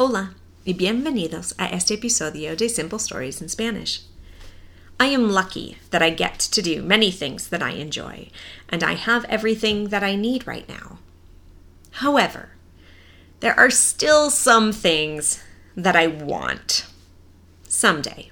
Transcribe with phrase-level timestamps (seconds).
[0.00, 0.34] Hola
[0.64, 4.02] y bienvenidos a este episodio de Simple Stories in Spanish.
[5.00, 8.30] I am lucky that I get to do many things that I enjoy,
[8.68, 11.00] and I have everything that I need right now.
[11.94, 12.50] However,
[13.40, 15.42] there are still some things
[15.76, 16.86] that I want.
[17.66, 18.30] Someday.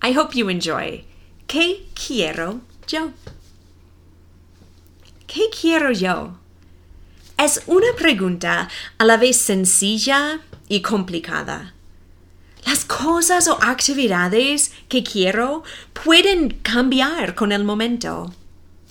[0.00, 1.02] I hope you enjoy
[1.48, 3.12] ¿Qué quiero yo?
[5.26, 6.36] ¿Qué quiero yo?
[7.36, 11.74] Es una pregunta a la vez sencilla y complicada.
[12.64, 18.32] Las cosas o actividades que quiero pueden cambiar con el momento.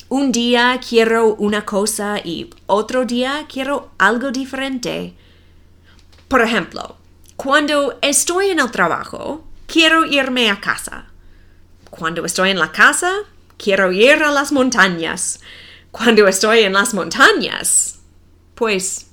[0.09, 5.15] Un día quiero una cosa y otro día quiero algo diferente.
[6.27, 6.97] Por ejemplo,
[7.37, 11.05] cuando estoy en el trabajo, quiero irme a casa.
[11.89, 13.11] Cuando estoy en la casa,
[13.57, 15.39] quiero ir a las montañas.
[15.91, 18.02] Cuando estoy en las montañas,
[18.63, 19.07] pues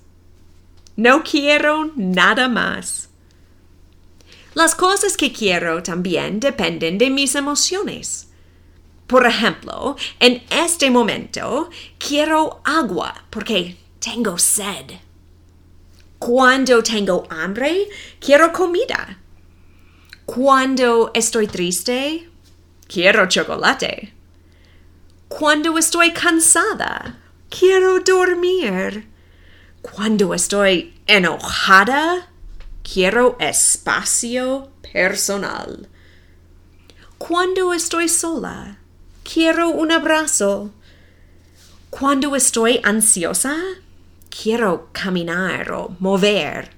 [0.95, 3.09] no quiero nada más.
[4.55, 8.29] Las cosas que quiero también dependen de mis emociones.
[9.09, 14.87] Por ejemplo, en este momento quiero agua porque tengo sed.
[16.21, 17.89] Cuando tengo hambre,
[18.21, 19.19] quiero comida.
[20.27, 22.31] Cuando estoy triste,
[22.87, 24.13] quiero chocolate.
[25.27, 29.10] Cuando estoy cansada, quiero dormir.
[29.93, 32.29] Cuando estoy enojada,
[32.85, 35.89] quiero espacio personal.
[37.19, 38.79] Cuando estoy sola,
[39.25, 40.71] quiero un abrazo.
[41.91, 43.57] Cuando estoy ansiosa,
[44.29, 46.71] quiero caminar o mover.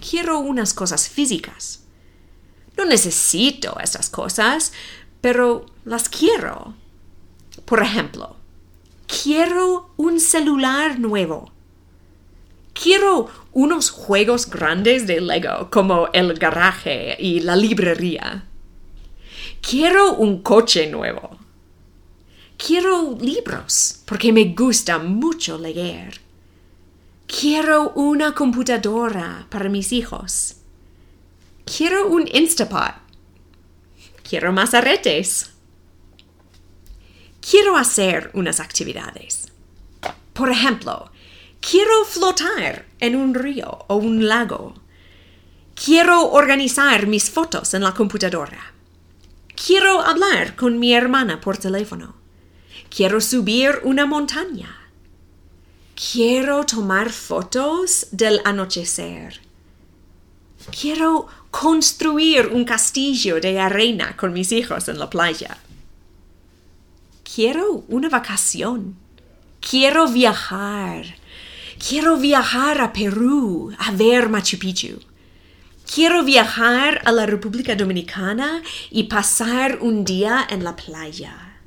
[0.00, 1.84] Quiero unas cosas físicas.
[2.76, 4.72] No necesito esas cosas,
[5.20, 6.74] pero las quiero.
[7.66, 8.36] Por ejemplo,
[9.06, 11.51] quiero un celular nuevo.
[12.72, 18.46] Quiero unos juegos grandes de Lego como el garaje y la librería.
[19.60, 21.38] Quiero un coche nuevo.
[22.56, 26.20] Quiero libros porque me gusta mucho leer.
[27.26, 30.56] Quiero una computadora para mis hijos.
[31.64, 32.94] Quiero un Instapot.
[34.28, 35.50] Quiero más aretes.
[37.40, 39.52] Quiero hacer unas actividades.
[40.32, 41.11] Por ejemplo,
[41.62, 44.74] quiero flotar en un río o un lago.
[45.74, 48.74] Quiero organizar mis fotos en la computadora.
[49.54, 52.14] Quiero hablar con mi hermana por teléfono.
[52.94, 54.76] Quiero subir una montaña.
[55.94, 59.40] Quiero tomar fotos del anochecer.
[60.78, 65.58] Quiero construir un castillo de arena con mis hijos en la playa.
[67.22, 68.96] Quiero una vacación.
[69.60, 71.21] Quiero viajar.
[71.88, 75.00] Quiero viajar a Perú a ver Machu Picchu.
[75.92, 78.62] Quiero viajar a la República Dominicana
[78.92, 81.58] y pasar un día en la playa.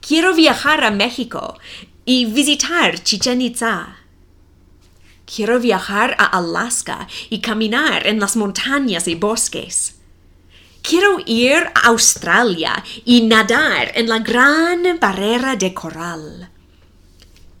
[0.00, 1.58] Quiero viajar a México
[2.04, 3.96] y visitar Chichen Itza.
[5.26, 9.96] Quiero viajar a Alaska y caminar en las montañas y bosques.
[10.80, 16.52] Quiero ir a Australia y nadar en la gran barrera de coral.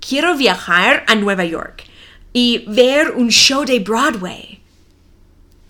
[0.06, 1.84] Quiero viajar a Nueva York
[2.32, 4.60] y ver un show de Broadway.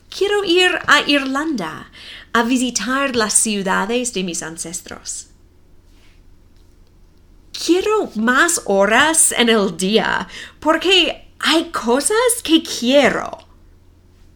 [0.09, 1.91] Quiero ir a Irlanda
[2.32, 5.28] a visitar las ciudades de mis ancestros.
[7.53, 10.26] Quiero más horas en el día
[10.60, 13.42] porque hay cosas que quiero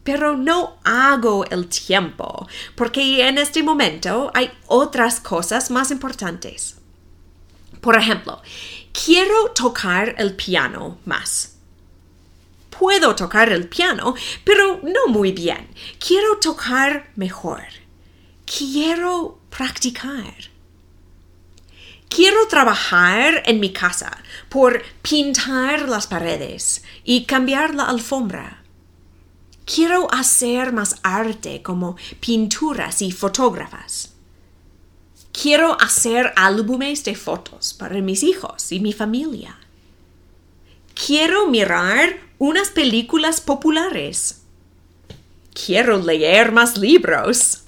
[0.07, 6.77] pero no hago el tiempo, porque en este momento hay otras cosas más importantes.
[7.81, 8.41] Por ejemplo,
[9.05, 11.55] quiero tocar el piano más.
[12.69, 15.67] Puedo tocar el piano, pero no muy bien.
[15.99, 17.63] Quiero tocar mejor.
[18.45, 20.33] Quiero practicar.
[22.09, 24.17] Quiero trabajar en mi casa
[24.49, 28.63] por pintar las paredes y cambiar la alfombra.
[29.65, 34.16] Quiero hacer más arte como pinturas y fotógrafas.
[35.39, 39.55] Quiero hacer álbumes de fotos para mis hijos y mi familia.
[40.95, 44.41] Quiero mirar unas películas populares.
[45.53, 47.65] Quiero leer más libros.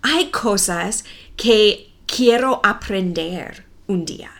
[0.00, 1.04] Hay cosas
[1.36, 4.30] que quiero aprender un día.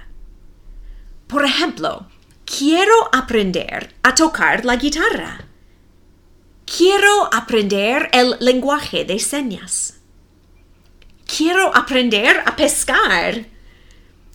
[1.26, 2.06] Por ejemplo,
[2.44, 5.48] quiero aprender a tocar la guitarra.
[6.64, 10.03] Quiero aprender el lenguaje de señas.
[11.26, 13.46] Quiero aprender a pescar.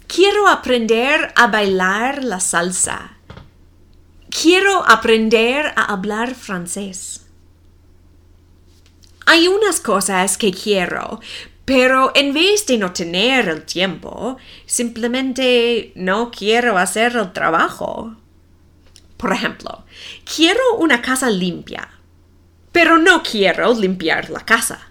[0.08, 3.18] Quiero aprender a bailar la salsa.
[4.30, 7.26] Quiero aprender a hablar francés.
[9.26, 11.20] Hay unas cosas que quiero,
[11.66, 18.16] pero en vez de no tener el tiempo, simplemente no quiero hacer el trabajo.
[19.18, 19.86] Por ejemplo,
[20.26, 21.88] quiero una casa limpia,
[22.72, 24.89] pero no quiero limpiar la casa.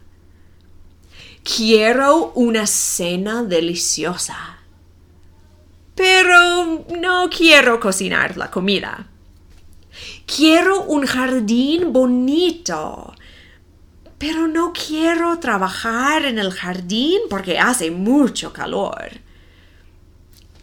[1.56, 4.58] Quiero una cena deliciosa,
[5.94, 9.06] pero no quiero cocinar la comida.
[10.26, 13.14] Quiero un jardín bonito,
[14.18, 19.08] pero no quiero trabajar en el jardín porque hace mucho calor.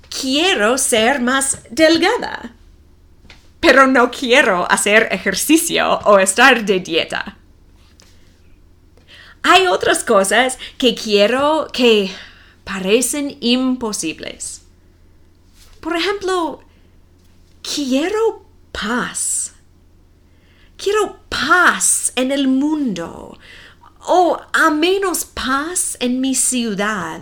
[0.07, 2.53] Quiero ser más delgada,
[3.59, 7.39] pero no quiero hacer ejercicio o estar de dieta.
[9.47, 12.09] Hay otras cosas que quiero que
[12.63, 14.63] parecen imposibles.
[15.81, 16.62] Por ejemplo,
[17.62, 19.53] quiero paz.
[20.75, 23.38] Quiero paz en el mundo
[24.07, 27.21] o a menos paz en mi ciudad.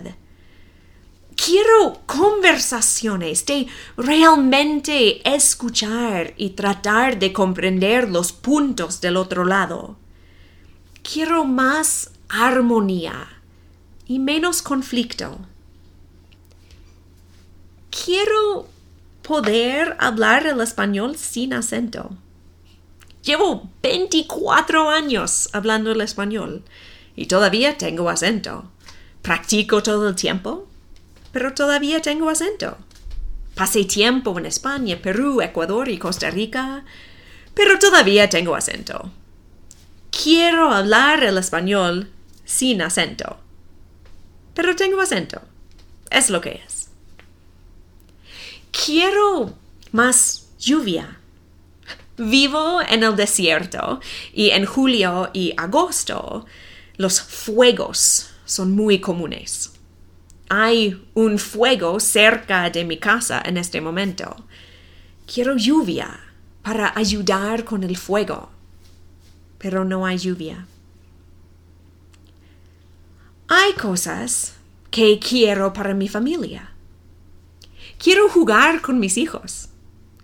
[1.36, 3.66] Quiero conversaciones de
[3.98, 9.98] realmente escuchar y tratar de comprender los puntos del otro lado.
[11.02, 12.12] Quiero más
[12.42, 13.28] armonía
[14.06, 15.38] y menos conflicto.
[17.90, 18.68] Quiero
[19.22, 22.16] poder hablar el español sin acento.
[23.22, 26.62] Llevo 24 años hablando el español
[27.16, 28.70] y todavía tengo acento.
[29.22, 30.66] Practico todo el tiempo
[31.34, 32.78] pero todavía tengo acento.
[33.56, 36.84] Pasé tiempo en España, Perú, Ecuador y Costa Rica,
[37.54, 39.10] pero todavía tengo acento.
[40.12, 42.08] Quiero hablar el español
[42.44, 43.38] sin acento,
[44.54, 45.42] pero tengo acento.
[46.10, 46.88] Es lo que es.
[48.70, 49.54] Quiero
[49.92, 51.18] más lluvia.
[52.16, 54.00] Vivo en el desierto
[54.32, 56.46] y en julio y agosto
[56.96, 59.72] los fuegos son muy comunes.
[60.48, 64.36] Hay un fuego cerca de mi casa en este momento.
[65.26, 66.20] Quiero lluvia
[66.62, 68.50] para ayudar con el fuego,
[69.58, 70.66] pero no hay lluvia.
[73.48, 74.54] Hay cosas
[74.90, 76.70] que quiero para mi familia.
[77.98, 79.68] Quiero jugar con mis hijos.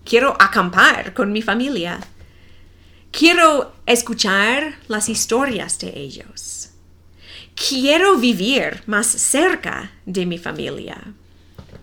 [0.04, 2.00] Quiero acampar con mi familia.
[3.10, 6.70] Quiero escuchar las historias de ellos
[7.68, 11.14] quiero vivir más cerca de mi familia.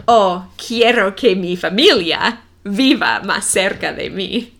[0.05, 4.53] O quiero que mi familia viva más cerca de mí.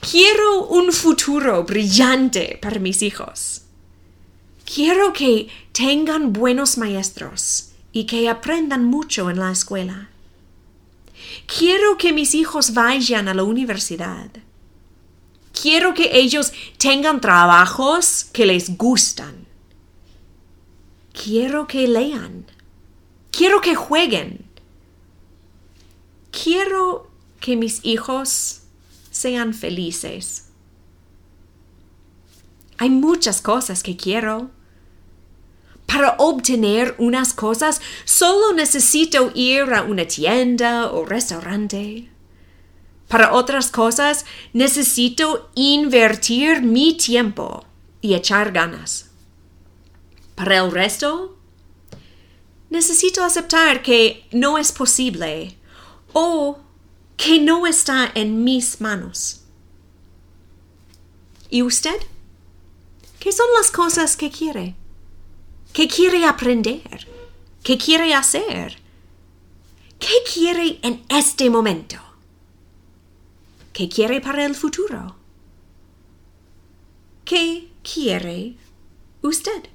[0.00, 3.62] Quiero un futuro brillante para mis hijos.
[4.72, 10.08] Quiero que tengan buenos maestros y que aprendan mucho en la escuela.
[11.46, 14.30] Quiero que mis hijos vayan a la universidad.
[15.52, 19.46] Quiero que ellos tengan trabajos que les gustan.
[21.12, 22.46] Quiero que lean.
[23.30, 24.46] Quiero que jueguen.
[26.30, 27.10] Quiero
[27.40, 28.62] que mis hijos
[29.10, 30.48] sean felices.
[32.78, 34.50] Hay muchas cosas que quiero.
[35.92, 42.08] Para obtener unas cosas solo necesito ir a una tienda o restaurante.
[43.08, 44.24] Para otras cosas
[44.54, 47.66] necesito invertir mi tiempo
[48.00, 49.10] y echar ganas.
[50.34, 51.36] Para el resto,
[52.70, 55.58] necesito aceptar que no es posible
[56.14, 56.58] o
[57.18, 59.42] que no está en mis manos.
[61.50, 62.00] ¿Y usted?
[63.18, 64.74] ¿Qué son las cosas que quiere?
[65.72, 67.06] ¿Qué quiere aprender?
[67.62, 68.76] ¿Qué quiere hacer?
[69.98, 71.96] ¿Qué quiere en este momento?
[73.72, 75.16] ¿Qué quiere para el futuro?
[77.24, 78.56] ¿Qué quiere
[79.22, 79.68] usted?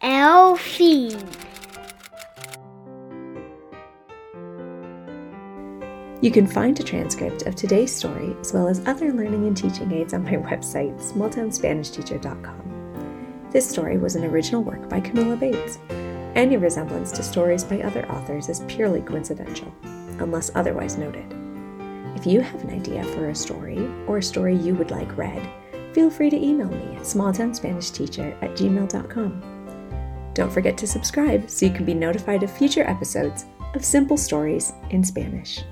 [0.00, 1.18] El fin.
[6.22, 9.92] You can find a transcript of today's story as well as other learning and teaching
[9.92, 12.69] aids on my website, smalltownspanishteacher.com.
[13.52, 15.80] This story was an original work by Camilla Bates.
[16.36, 19.74] Any resemblance to stories by other authors is purely coincidental,
[20.20, 21.26] unless otherwise noted.
[22.14, 25.42] If you have an idea for a story or a story you would like read,
[25.92, 30.30] feel free to email me at smalltownspanishteacher at gmail.com.
[30.32, 34.72] Don't forget to subscribe so you can be notified of future episodes of Simple Stories
[34.90, 35.64] in Spanish.